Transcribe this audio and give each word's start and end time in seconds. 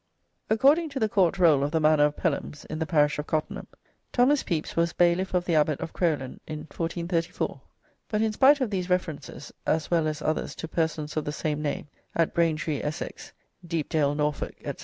According 0.49 0.89
to 0.89 0.99
the 0.99 1.07
Court 1.07 1.37
Roll 1.37 1.63
of 1.63 1.69
the 1.69 1.79
manor 1.79 2.05
of 2.05 2.15
Pelhams, 2.17 2.65
in 2.65 2.79
the 2.79 2.87
parish 2.87 3.19
of 3.19 3.27
Cottenham, 3.27 3.67
Thomas 4.11 4.41
Pepys 4.41 4.75
was 4.75 4.93
"bayliffe 4.93 5.35
of 5.35 5.45
the 5.45 5.53
Abbot 5.53 5.79
of 5.79 5.93
Crowland 5.93 6.39
in 6.47 6.61
1434," 6.61 7.61
but 8.09 8.23
in 8.23 8.33
spite 8.33 8.61
of 8.61 8.71
these 8.71 8.89
references, 8.89 9.51
as 9.67 9.91
well 9.91 10.07
as 10.07 10.19
others 10.23 10.55
to 10.55 10.67
persons 10.67 11.15
of 11.17 11.25
the 11.25 11.31
same 11.31 11.61
name 11.61 11.87
at 12.15 12.33
Braintree, 12.33 12.81
Essex, 12.81 13.31
Depedale, 13.63 14.15
Norfolk, 14.15 14.55
&c. 14.65 14.73